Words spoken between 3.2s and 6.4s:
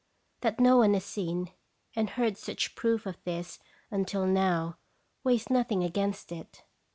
this until now weighs nothing against